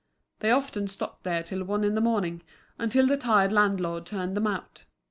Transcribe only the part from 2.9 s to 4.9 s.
the tired landlord turned them out.